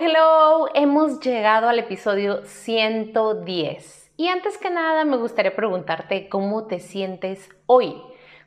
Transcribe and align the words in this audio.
Hello, 0.00 0.68
hemos 0.74 1.20
llegado 1.20 1.68
al 1.68 1.78
episodio 1.78 2.44
110. 2.44 4.10
Y 4.16 4.26
antes 4.26 4.58
que 4.58 4.68
nada 4.68 5.04
me 5.04 5.16
gustaría 5.16 5.54
preguntarte 5.54 6.28
cómo 6.28 6.66
te 6.66 6.80
sientes 6.80 7.48
hoy, 7.66 7.94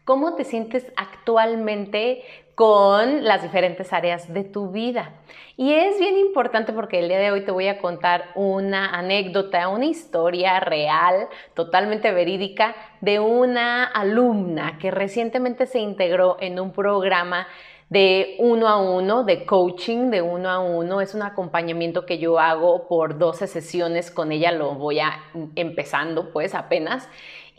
cómo 0.04 0.36
te 0.36 0.44
sientes 0.44 0.86
actualmente 0.98 2.22
con 2.54 3.24
las 3.24 3.44
diferentes 3.44 3.94
áreas 3.94 4.34
de 4.34 4.44
tu 4.44 4.72
vida. 4.72 5.14
Y 5.56 5.74
es 5.74 5.98
bien 6.00 6.18
importante 6.18 6.74
porque 6.74 7.00
el 7.00 7.08
día 7.08 7.20
de 7.20 7.32
hoy 7.32 7.46
te 7.46 7.52
voy 7.52 7.68
a 7.68 7.80
contar 7.80 8.26
una 8.36 8.90
anécdota, 8.98 9.70
una 9.70 9.86
historia 9.86 10.60
real, 10.60 11.30
totalmente 11.54 12.12
verídica, 12.12 12.76
de 13.00 13.20
una 13.20 13.86
alumna 13.86 14.78
que 14.80 14.92
recientemente 14.92 15.66
se 15.66 15.80
integró 15.80 16.36
en 16.42 16.60
un 16.60 16.74
programa 16.74 17.48
de 17.90 18.36
uno 18.40 18.68
a 18.68 18.78
uno, 18.78 19.24
de 19.24 19.46
coaching 19.46 20.10
de 20.10 20.22
uno 20.22 20.50
a 20.50 20.60
uno. 20.60 21.02
Es 21.02 21.14
un 21.14 21.22
acompañamiento 21.22 22.06
que 22.06 22.18
yo 22.18 22.40
hago 22.40 22.88
por 22.88 23.18
12 23.18 23.48
sesiones 23.48 24.12
con 24.12 24.32
ella, 24.32 24.52
lo 24.52 24.76
voy 24.76 25.00
a 25.00 25.24
empezando 25.56 26.32
pues 26.32 26.54
apenas. 26.54 27.08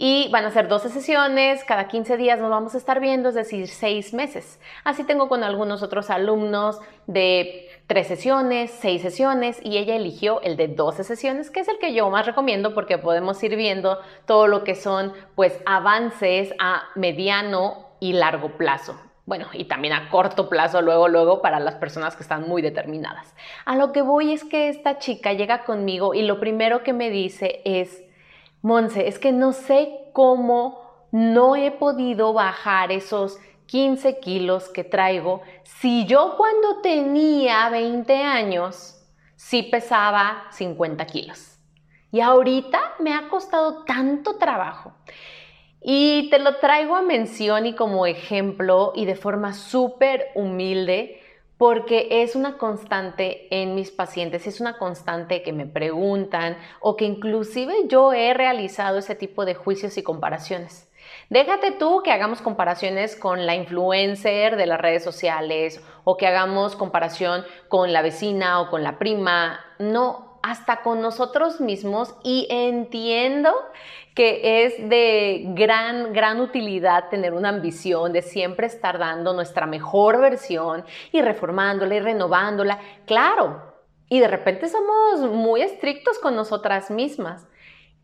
Y 0.00 0.28
van 0.30 0.44
a 0.44 0.52
ser 0.52 0.68
12 0.68 0.90
sesiones, 0.90 1.64
cada 1.64 1.88
15 1.88 2.16
días 2.16 2.38
nos 2.38 2.50
vamos 2.50 2.76
a 2.76 2.78
estar 2.78 3.00
viendo, 3.00 3.30
es 3.30 3.34
decir, 3.34 3.66
6 3.66 4.14
meses. 4.14 4.60
Así 4.84 5.02
tengo 5.02 5.28
con 5.28 5.42
algunos 5.42 5.82
otros 5.82 6.08
alumnos 6.08 6.78
de 7.08 7.68
3 7.88 8.06
sesiones, 8.06 8.70
6 8.78 9.02
sesiones 9.02 9.58
y 9.64 9.76
ella 9.76 9.96
eligió 9.96 10.40
el 10.42 10.56
de 10.56 10.68
12 10.68 11.02
sesiones, 11.02 11.50
que 11.50 11.60
es 11.60 11.68
el 11.68 11.78
que 11.78 11.94
yo 11.94 12.08
más 12.10 12.26
recomiendo 12.26 12.74
porque 12.74 12.98
podemos 12.98 13.42
ir 13.42 13.56
viendo 13.56 13.98
todo 14.24 14.46
lo 14.46 14.62
que 14.62 14.76
son 14.76 15.14
pues 15.34 15.58
avances 15.66 16.54
a 16.60 16.84
mediano 16.94 17.88
y 17.98 18.12
largo 18.12 18.56
plazo. 18.56 19.07
Bueno, 19.28 19.48
y 19.52 19.66
también 19.66 19.92
a 19.92 20.08
corto 20.08 20.48
plazo, 20.48 20.80
luego, 20.80 21.06
luego, 21.06 21.42
para 21.42 21.60
las 21.60 21.74
personas 21.74 22.16
que 22.16 22.22
están 22.22 22.48
muy 22.48 22.62
determinadas. 22.62 23.34
A 23.66 23.76
lo 23.76 23.92
que 23.92 24.00
voy 24.00 24.32
es 24.32 24.42
que 24.42 24.70
esta 24.70 24.98
chica 24.98 25.34
llega 25.34 25.64
conmigo 25.64 26.14
y 26.14 26.22
lo 26.22 26.40
primero 26.40 26.82
que 26.82 26.94
me 26.94 27.10
dice 27.10 27.60
es, 27.66 28.02
Monse, 28.62 29.06
es 29.06 29.18
que 29.18 29.32
no 29.32 29.52
sé 29.52 30.08
cómo 30.14 30.80
no 31.12 31.56
he 31.56 31.70
podido 31.72 32.32
bajar 32.32 32.90
esos 32.90 33.38
15 33.66 34.18
kilos 34.18 34.70
que 34.70 34.82
traigo 34.82 35.42
si 35.62 36.06
yo 36.06 36.36
cuando 36.38 36.80
tenía 36.80 37.68
20 37.68 38.22
años 38.22 38.98
sí 39.36 39.62
pesaba 39.62 40.44
50 40.52 41.04
kilos. 41.04 41.58
Y 42.10 42.22
ahorita 42.22 42.94
me 43.00 43.12
ha 43.12 43.28
costado 43.28 43.84
tanto 43.84 44.38
trabajo. 44.38 44.94
Y 45.80 46.28
te 46.30 46.38
lo 46.38 46.56
traigo 46.56 46.96
a 46.96 47.02
mención 47.02 47.66
y 47.66 47.74
como 47.74 48.06
ejemplo 48.06 48.92
y 48.94 49.04
de 49.04 49.14
forma 49.14 49.52
súper 49.52 50.28
humilde 50.34 51.20
porque 51.58 52.22
es 52.22 52.36
una 52.36 52.56
constante 52.56 53.48
en 53.50 53.74
mis 53.74 53.90
pacientes, 53.90 54.46
es 54.46 54.60
una 54.60 54.78
constante 54.78 55.42
que 55.42 55.52
me 55.52 55.66
preguntan 55.66 56.56
o 56.80 56.96
que 56.96 57.04
inclusive 57.04 57.74
yo 57.88 58.12
he 58.12 58.32
realizado 58.32 58.98
ese 58.98 59.16
tipo 59.16 59.44
de 59.44 59.54
juicios 59.54 59.98
y 59.98 60.04
comparaciones. 60.04 60.88
Déjate 61.30 61.72
tú 61.72 62.02
que 62.02 62.12
hagamos 62.12 62.40
comparaciones 62.40 63.16
con 63.16 63.44
la 63.44 63.54
influencer 63.54 64.56
de 64.56 64.66
las 64.66 64.80
redes 64.80 65.02
sociales 65.02 65.82
o 66.04 66.16
que 66.16 66.26
hagamos 66.26 66.76
comparación 66.76 67.44
con 67.68 67.92
la 67.92 68.02
vecina 68.02 68.60
o 68.60 68.70
con 68.70 68.82
la 68.82 68.98
prima. 68.98 69.60
No, 69.78 70.27
hasta 70.50 70.82
con 70.82 71.00
nosotros 71.00 71.60
mismos 71.60 72.14
y 72.24 72.46
entiendo 72.50 73.52
que 74.14 74.64
es 74.64 74.88
de 74.88 75.44
gran, 75.50 76.12
gran 76.12 76.40
utilidad 76.40 77.08
tener 77.08 77.34
una 77.34 77.50
ambición 77.50 78.12
de 78.12 78.22
siempre 78.22 78.66
estar 78.66 78.98
dando 78.98 79.32
nuestra 79.32 79.66
mejor 79.66 80.20
versión 80.20 80.84
y 81.12 81.22
reformándola 81.22 81.94
y 81.94 82.00
renovándola. 82.00 82.80
Claro, 83.06 83.62
y 84.08 84.20
de 84.20 84.28
repente 84.28 84.68
somos 84.68 85.30
muy 85.30 85.62
estrictos 85.62 86.18
con 86.18 86.34
nosotras 86.34 86.90
mismas. 86.90 87.46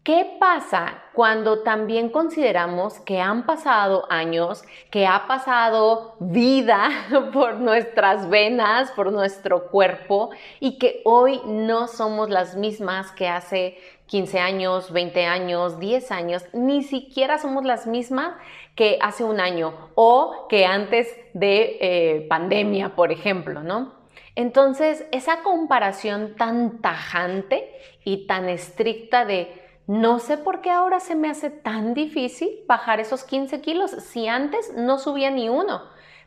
¿Qué 0.05 0.37
pasa 0.39 1.03
cuando 1.15 1.63
también 1.63 2.11
consideramos 2.11 3.01
que 3.01 3.23
han 3.23 3.47
pasado 3.47 4.05
años, 4.11 4.63
que 4.91 5.07
ha 5.07 5.27
pasado 5.27 6.17
vida 6.21 6.91
por 7.33 7.55
nuestras 7.55 8.29
venas, 8.29 8.91
por 8.91 9.11
nuestro 9.13 9.71
cuerpo 9.71 10.29
y 10.61 10.77
que 10.79 11.01
hoy 11.07 11.41
no 11.47 11.89
somos 11.89 12.29
las 12.29 12.55
mismas 12.55 13.13
que 13.13 13.29
hace 13.29 13.79
15 14.05 14.41
años, 14.41 14.93
20 14.93 15.25
años, 15.25 15.81
10 15.81 16.11
años, 16.11 16.45
ni 16.53 16.83
siquiera 16.83 17.39
somos 17.39 17.65
las 17.65 17.87
mismas 17.87 18.35
que 18.75 18.99
hace 19.01 19.25
un 19.25 19.41
año 19.41 19.73
o 19.95 20.49
que 20.51 20.67
antes 20.67 21.09
de 21.33 21.79
eh, 21.81 22.27
pandemia, 22.29 22.95
por 22.95 23.11
ejemplo, 23.11 23.63
¿no? 23.63 23.95
Entonces, 24.37 25.07
esa 25.13 25.43
comparación 25.43 26.35
tan 26.37 26.83
tajante 26.83 27.73
y 28.05 28.27
tan 28.27 28.51
estricta 28.51 29.25
de 29.25 29.64
no 29.87 30.19
sé 30.19 30.39
por 30.39 30.63
qué 30.63 30.71
ahora 30.71 30.99
se 30.99 31.15
me 31.15 31.29
hace 31.29 31.51
tan 31.51 31.93
difícil 31.93 32.65
bajar 32.67 33.01
esos 33.01 33.25
15 33.25 33.61
kilos 33.61 33.91
si 33.91 34.29
antes 34.29 34.73
no 34.75 34.99
subía 34.99 35.31
ni 35.31 35.49
uno. 35.49 35.83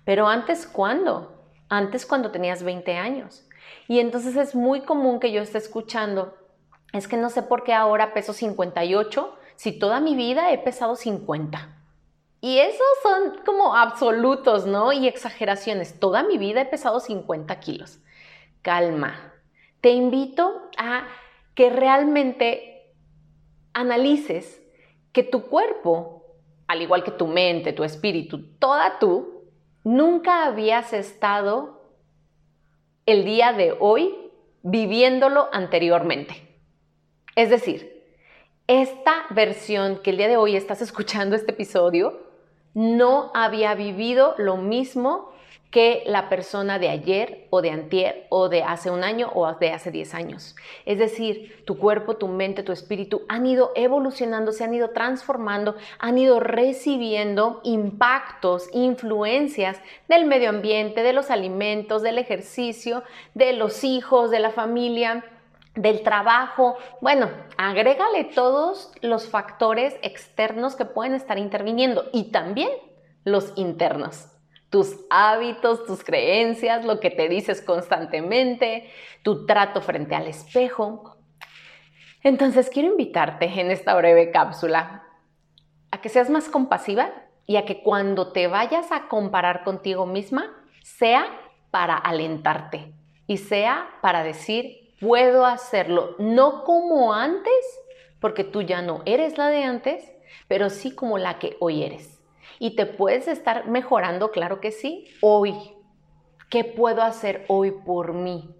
Pero 0.05 0.27
antes, 0.27 0.67
¿cuándo? 0.67 1.43
Antes 1.67 2.05
cuando 2.05 2.31
tenías 2.31 2.63
20 2.63 2.97
años. 2.97 3.47
Y 3.87 3.99
entonces 3.99 4.35
es 4.35 4.53
muy 4.53 4.81
común 4.81 5.19
que 5.19 5.31
yo 5.31 5.41
esté 5.41 5.57
escuchando, 5.57 6.37
es 6.93 7.07
que 7.07 7.17
no 7.17 7.29
sé 7.29 7.41
por 7.41 7.63
qué 7.63 7.73
ahora 7.73 8.13
peso 8.13 8.31
58 8.33 9.35
si 9.55 9.77
toda 9.77 9.99
mi 9.99 10.15
vida 10.15 10.51
he 10.51 10.59
pesado 10.59 10.95
50. 10.95 11.73
Y 12.39 12.59
esos 12.59 12.87
son 13.01 13.43
como 13.43 13.75
absolutos, 13.75 14.67
¿no? 14.67 14.93
Y 14.93 15.07
exageraciones. 15.07 15.99
Toda 15.99 16.21
mi 16.23 16.37
vida 16.37 16.61
he 16.61 16.65
pesado 16.65 16.99
50 16.99 17.59
kilos. 17.59 17.99
Calma. 18.61 19.33
Te 19.81 19.89
invito 19.89 20.69
a 20.77 21.07
que 21.55 21.71
realmente 21.71 22.76
analices 23.77 24.61
que 25.11 25.23
tu 25.23 25.43
cuerpo, 25.43 26.25
al 26.67 26.81
igual 26.81 27.03
que 27.03 27.11
tu 27.11 27.27
mente, 27.27 27.73
tu 27.73 27.83
espíritu, 27.83 28.57
toda 28.57 28.97
tú, 28.99 29.43
nunca 29.83 30.45
habías 30.45 30.93
estado 30.93 31.81
el 33.05 33.23
día 33.23 33.53
de 33.53 33.75
hoy 33.79 34.13
viviéndolo 34.63 35.47
anteriormente. 35.51 36.59
Es 37.35 37.51
decir, 37.51 38.03
esta 38.65 39.27
versión 39.29 39.99
que 40.01 40.09
el 40.09 40.17
día 40.17 40.27
de 40.27 40.37
hoy 40.37 40.55
estás 40.55 40.81
escuchando 40.81 41.35
este 41.35 41.51
episodio 41.51 42.19
no 42.73 43.31
había 43.35 43.75
vivido 43.75 44.33
lo 44.39 44.57
mismo 44.57 45.31
que 45.71 46.03
la 46.05 46.29
persona 46.29 46.79
de 46.79 46.89
ayer 46.89 47.47
o 47.49 47.61
de 47.61 47.71
antier 47.71 48.25
o 48.29 48.47
de 48.47 48.63
hace 48.63 48.89
un 48.89 49.03
año 49.03 49.29
o 49.33 49.51
de 49.53 49.71
hace 49.71 49.91
10 49.91 50.13
años. 50.13 50.55
Es 50.85 50.97
decir, 50.97 51.63
tu 51.65 51.77
cuerpo, 51.77 52.15
tu 52.15 52.27
mente, 52.27 52.63
tu 52.63 52.71
espíritu 52.71 53.23
han 53.27 53.45
ido 53.45 53.71
evolucionando, 53.75 54.51
se 54.51 54.63
han 54.63 54.73
ido 54.73 54.91
transformando, 54.91 55.75
han 55.99 56.17
ido 56.17 56.39
recibiendo 56.39 57.59
impactos, 57.63 58.69
influencias 58.73 59.77
del 60.07 60.25
medio 60.25 60.49
ambiente, 60.49 61.03
de 61.03 61.13
los 61.13 61.29
alimentos, 61.29 62.01
del 62.01 62.17
ejercicio, 62.17 63.03
de 63.33 63.53
los 63.53 63.83
hijos, 63.83 64.31
de 64.31 64.39
la 64.39 64.51
familia 64.51 65.25
del 65.75 66.01
trabajo, 66.01 66.75
bueno, 67.01 67.29
agrégale 67.55 68.23
todos 68.23 68.91
los 69.01 69.27
factores 69.27 69.93
externos 70.01 70.75
que 70.75 70.85
pueden 70.85 71.13
estar 71.13 71.37
interviniendo 71.37 72.05
y 72.11 72.31
también 72.31 72.69
los 73.23 73.53
internos 73.57 74.29
tus 74.69 74.97
hábitos, 75.09 75.85
tus 75.85 76.03
creencias, 76.03 76.85
lo 76.85 76.99
que 76.99 77.09
te 77.09 77.29
dices 77.29 77.61
constantemente, 77.61 78.89
tu 79.23 79.45
trato 79.45 79.81
frente 79.81 80.15
al 80.15 80.27
espejo. 80.27 81.15
Entonces 82.23 82.69
quiero 82.69 82.89
invitarte 82.89 83.45
en 83.45 83.71
esta 83.71 83.95
breve 83.95 84.31
cápsula 84.31 85.03
a 85.91 86.01
que 86.01 86.09
seas 86.09 86.29
más 86.29 86.49
compasiva 86.49 87.11
y 87.45 87.55
a 87.55 87.65
que 87.65 87.81
cuando 87.81 88.33
te 88.33 88.47
vayas 88.47 88.91
a 88.91 89.07
comparar 89.07 89.63
contigo 89.63 90.05
misma 90.05 90.53
sea 90.83 91.25
para 91.71 91.95
alentarte 91.95 92.91
y 93.25 93.37
sea 93.37 93.87
para 94.01 94.23
decir, 94.23 94.93
puedo 94.99 95.45
hacerlo, 95.45 96.15
no 96.19 96.63
como 96.65 97.13
antes, 97.13 97.53
porque 98.19 98.43
tú 98.43 98.61
ya 98.61 98.81
no 98.81 99.01
eres 99.05 99.37
la 99.37 99.47
de 99.47 99.63
antes, 99.63 100.11
pero 100.49 100.69
sí 100.69 100.93
como 100.93 101.17
la 101.17 101.39
que 101.39 101.55
hoy 101.59 101.83
eres 101.83 102.16
y 102.59 102.75
te 102.75 102.85
puedes 102.85 103.27
estar 103.27 103.67
mejorando, 103.67 104.31
claro 104.31 104.59
que 104.59 104.71
sí, 104.71 105.07
hoy. 105.21 105.53
¿Qué 106.49 106.63
puedo 106.63 107.01
hacer 107.01 107.43
hoy 107.47 107.71
por 107.71 108.13
mí? 108.13 108.57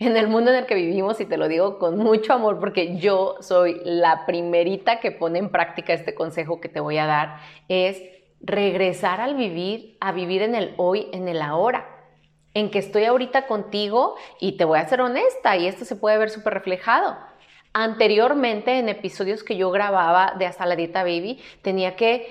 en 0.00 0.16
el 0.16 0.28
mundo 0.28 0.50
en 0.50 0.56
el 0.56 0.66
que 0.66 0.74
vivimos 0.74 1.20
y 1.20 1.26
te 1.26 1.36
lo 1.36 1.46
digo 1.46 1.78
con 1.78 1.98
mucho 1.98 2.32
amor 2.32 2.58
porque 2.58 2.96
yo 2.96 3.36
soy 3.40 3.82
la 3.84 4.24
primerita 4.24 4.98
que 4.98 5.12
pone 5.12 5.38
en 5.38 5.50
práctica 5.50 5.92
este 5.92 6.14
consejo 6.14 6.58
que 6.58 6.70
te 6.70 6.80
voy 6.80 6.96
a 6.96 7.04
dar, 7.04 7.36
es 7.68 8.02
regresar 8.40 9.20
al 9.20 9.34
vivir, 9.34 9.98
a 10.00 10.12
vivir 10.12 10.40
en 10.40 10.54
el 10.54 10.72
hoy, 10.78 11.08
en 11.12 11.28
el 11.28 11.42
ahora, 11.42 11.86
en 12.54 12.70
que 12.70 12.78
estoy 12.78 13.04
ahorita 13.04 13.46
contigo 13.46 14.16
y 14.40 14.56
te 14.56 14.64
voy 14.64 14.78
a 14.78 14.88
ser 14.88 15.02
honesta 15.02 15.58
y 15.58 15.66
esto 15.66 15.84
se 15.84 15.96
puede 15.96 16.16
ver 16.16 16.30
súper 16.30 16.54
reflejado. 16.54 17.18
Anteriormente, 17.74 18.78
en 18.78 18.88
episodios 18.88 19.44
que 19.44 19.56
yo 19.56 19.70
grababa 19.70 20.34
de 20.38 20.46
Hasta 20.46 20.64
la 20.64 20.76
Dieta 20.76 21.02
Baby, 21.02 21.40
tenía 21.60 21.94
que 21.94 22.26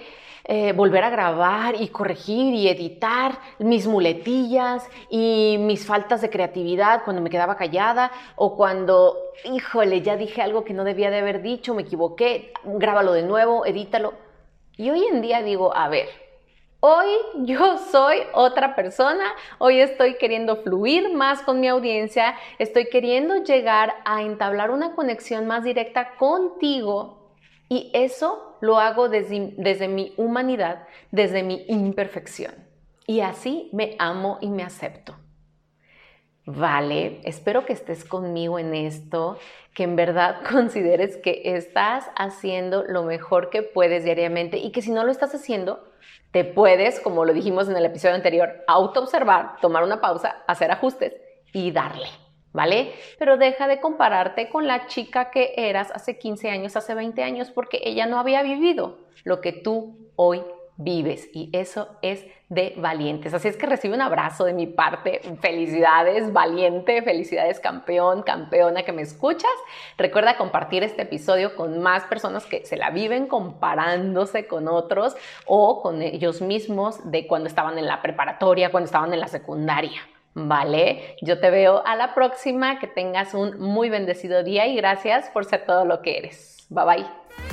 eh, 0.52 0.74
volver 0.74 1.04
a 1.04 1.12
grabar 1.12 1.80
y 1.80 1.90
corregir 1.90 2.56
y 2.56 2.68
editar 2.70 3.38
mis 3.60 3.86
muletillas 3.86 4.90
y 5.08 5.58
mis 5.60 5.86
faltas 5.86 6.22
de 6.22 6.32
creatividad 6.32 7.04
cuando 7.04 7.22
me 7.22 7.30
quedaba 7.30 7.56
callada 7.56 8.12
o 8.36 8.56
cuando, 8.56 9.16
híjole, 9.46 10.02
ya 10.02 10.18
dije 10.18 10.42
algo 10.42 10.64
que 10.64 10.74
no 10.74 10.84
debía 10.84 11.12
de 11.12 11.20
haber 11.20 11.44
dicho, 11.44 11.76
me 11.76 11.84
equivoqué, 11.84 12.52
grábalo 12.64 13.14
de 13.14 13.22
nuevo, 13.22 13.64
edítalo. 13.64 14.16
Y 14.76 14.90
hoy 14.90 15.04
en 15.06 15.22
día 15.22 15.44
digo, 15.44 15.76
a 15.76 15.88
ver, 15.88 16.08
Hoy 16.82 17.10
yo 17.40 17.78
soy 17.92 18.20
otra 18.32 18.74
persona, 18.74 19.26
hoy 19.58 19.82
estoy 19.82 20.16
queriendo 20.16 20.64
fluir 20.64 21.14
más 21.14 21.42
con 21.42 21.60
mi 21.60 21.68
audiencia, 21.68 22.38
estoy 22.58 22.88
queriendo 22.88 23.44
llegar 23.44 23.96
a 24.06 24.22
entablar 24.22 24.72
una 24.72 24.96
conexión 24.96 25.46
más 25.46 25.66
directa 25.66 26.16
contigo 26.16 27.19
y 27.70 27.92
eso 27.94 28.58
lo 28.62 28.80
hago 28.80 29.08
desde, 29.08 29.54
desde 29.58 29.88
mi 29.88 30.14
humanidad, 30.18 30.88
desde 31.12 31.44
mi 31.44 31.66
imperfección. 31.68 32.54
Y 33.06 33.22
así 33.22 33.70
me 33.72 33.96
amo 34.00 34.38
y 34.42 34.50
me 34.50 34.64
acepto. 34.64 35.16
Vale, 36.46 37.22
espero 37.26 37.64
que 37.64 37.74
estés 37.74 38.04
conmigo 38.04 38.58
en 38.58 38.74
esto, 38.74 39.38
que 39.76 39.84
en 39.84 39.96
verdad 39.96 40.42
consideres 40.52 41.18
que 41.18 41.42
estás 41.46 42.10
haciendo 42.16 42.84
lo 42.84 43.04
mejor 43.04 43.52
que 43.52 43.62
puedes 43.62 44.04
diariamente 44.04 44.58
y 44.58 44.72
que 44.72 44.82
si 44.82 44.92
no 44.92 45.04
lo 45.04 45.12
estás 45.12 45.36
haciendo, 45.36 45.88
te 46.32 46.44
puedes, 46.46 47.00
como 47.00 47.24
lo 47.24 47.34
dijimos 47.34 47.70
en 47.70 47.78
el 47.78 47.86
episodio 47.86 48.16
anterior, 48.16 48.64
autoobservar, 48.68 49.60
tomar 49.62 49.84
una 49.84 50.02
pausa, 50.02 50.44
hacer 50.48 50.72
ajustes 50.72 51.14
y 51.54 51.72
darle, 51.72 52.08
¿vale? 52.60 52.92
Pero 53.18 53.38
deja 53.38 53.70
de 53.70 53.80
compararte 53.80 54.50
con 54.50 54.68
la 54.68 54.86
chica 54.88 55.32
que 55.32 55.54
eras 55.56 55.92
hace 55.92 56.20
15 56.20 56.50
años, 56.50 56.76
hace 56.76 56.94
20 56.94 57.24
años, 57.24 57.52
porque 57.52 57.80
ella 57.86 58.06
no 58.06 58.20
había 58.20 58.44
vivido 58.44 58.98
lo 59.24 59.40
que 59.40 59.54
tú 59.54 60.12
hoy 60.18 60.44
vives 60.76 61.30
y 61.32 61.50
eso 61.54 61.88
es 62.02 62.26
de 62.50 62.74
valientes. 62.76 63.34
Así 63.34 63.48
es 63.48 63.56
que 63.56 63.66
recibe 63.66 63.96
un 63.96 64.02
abrazo 64.02 64.44
de 64.44 64.52
mi 64.52 64.68
parte. 64.68 65.22
Felicidades, 65.40 66.34
valiente, 66.34 67.02
felicidades, 67.02 67.62
campeón, 67.62 68.24
campeona 68.24 68.84
que 68.84 68.92
me 68.92 69.04
escuchas. 69.04 69.52
Recuerda 69.98 70.36
compartir 70.36 70.84
este 70.84 71.04
episodio 71.04 71.56
con 71.56 71.80
más 71.80 72.04
personas 72.08 72.46
que 72.46 72.66
se 72.66 72.76
la 72.76 72.90
viven 72.90 73.28
comparándose 73.28 74.48
con 74.48 74.68
otros 74.68 75.16
o 75.46 75.82
con 75.82 76.02
ellos 76.02 76.42
mismos 76.42 77.10
de 77.10 77.26
cuando 77.26 77.48
estaban 77.48 77.78
en 77.78 77.88
la 77.88 78.02
preparatoria, 78.02 78.70
cuando 78.70 78.88
estaban 78.88 79.14
en 79.14 79.22
la 79.22 79.30
secundaria. 79.30 80.02
¿Vale? 80.48 81.18
Yo 81.22 81.40
te 81.40 81.50
veo 81.50 81.84
a 81.86 81.96
la 81.96 82.16
próxima, 82.16 82.80
que 82.80 82.88
tengas 82.88 83.34
un 83.34 83.60
muy 83.60 83.90
bendecido 83.90 84.42
día 84.44 84.68
y 84.68 84.76
gracias 84.76 85.30
por 85.30 85.44
ser 85.44 85.66
todo 85.66 85.84
lo 85.84 86.02
que 86.02 86.18
eres. 86.18 86.66
Bye 86.70 86.86
bye. 86.86 87.49